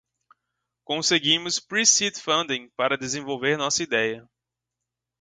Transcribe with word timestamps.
Conseguimos 0.83 1.59
pre-seed 1.59 2.15
funding 2.17 2.71
para 2.75 2.97
desenvolver 2.97 3.55
nossa 3.55 3.83
ideia. 3.83 4.27